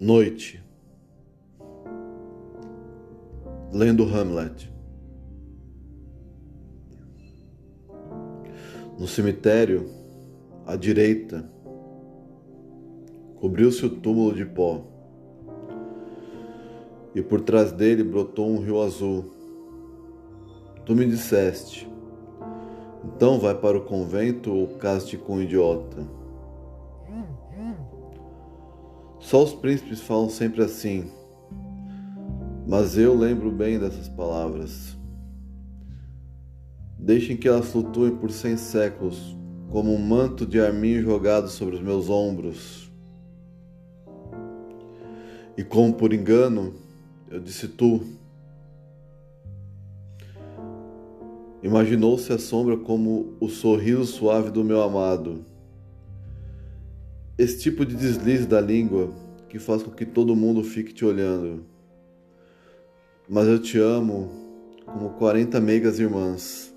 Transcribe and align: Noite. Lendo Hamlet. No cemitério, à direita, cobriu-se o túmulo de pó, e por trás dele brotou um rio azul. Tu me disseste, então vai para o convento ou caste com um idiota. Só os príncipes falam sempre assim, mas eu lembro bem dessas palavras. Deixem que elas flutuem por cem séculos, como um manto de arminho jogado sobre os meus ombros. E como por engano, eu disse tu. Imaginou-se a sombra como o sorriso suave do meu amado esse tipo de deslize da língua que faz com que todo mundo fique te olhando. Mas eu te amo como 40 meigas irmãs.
Noite. 0.00 0.60
Lendo 3.72 4.02
Hamlet. 4.04 4.68
No 8.98 9.06
cemitério, 9.06 9.88
à 10.66 10.74
direita, 10.74 11.48
cobriu-se 13.36 13.86
o 13.86 13.90
túmulo 13.90 14.34
de 14.34 14.44
pó, 14.44 14.82
e 17.14 17.22
por 17.22 17.42
trás 17.42 17.70
dele 17.70 18.02
brotou 18.02 18.50
um 18.50 18.58
rio 18.58 18.82
azul. 18.82 19.26
Tu 20.84 20.94
me 20.96 21.06
disseste, 21.06 21.88
então 23.04 23.38
vai 23.38 23.54
para 23.54 23.78
o 23.78 23.84
convento 23.84 24.52
ou 24.52 24.66
caste 24.76 25.16
com 25.16 25.34
um 25.34 25.42
idiota. 25.42 26.24
Só 29.24 29.42
os 29.42 29.54
príncipes 29.54 30.00
falam 30.00 30.28
sempre 30.28 30.62
assim, 30.62 31.10
mas 32.68 32.98
eu 32.98 33.16
lembro 33.16 33.50
bem 33.50 33.78
dessas 33.78 34.06
palavras. 34.06 34.98
Deixem 36.98 37.34
que 37.34 37.48
elas 37.48 37.70
flutuem 37.70 38.14
por 38.14 38.30
cem 38.30 38.58
séculos, 38.58 39.34
como 39.70 39.94
um 39.94 39.98
manto 39.98 40.44
de 40.44 40.60
arminho 40.60 41.02
jogado 41.02 41.48
sobre 41.48 41.76
os 41.76 41.80
meus 41.80 42.10
ombros. 42.10 42.92
E 45.56 45.64
como 45.64 45.94
por 45.94 46.12
engano, 46.12 46.74
eu 47.30 47.40
disse 47.40 47.66
tu. 47.66 48.02
Imaginou-se 51.62 52.30
a 52.30 52.38
sombra 52.38 52.76
como 52.76 53.32
o 53.40 53.48
sorriso 53.48 54.04
suave 54.04 54.50
do 54.50 54.62
meu 54.62 54.82
amado 54.82 55.46
esse 57.36 57.58
tipo 57.58 57.84
de 57.84 57.96
deslize 57.96 58.46
da 58.46 58.60
língua 58.60 59.10
que 59.54 59.60
faz 59.60 59.84
com 59.84 59.90
que 59.92 60.04
todo 60.04 60.34
mundo 60.34 60.64
fique 60.64 60.92
te 60.92 61.04
olhando. 61.04 61.64
Mas 63.28 63.46
eu 63.46 63.56
te 63.60 63.78
amo 63.78 64.28
como 64.84 65.10
40 65.10 65.60
meigas 65.60 66.00
irmãs. 66.00 66.73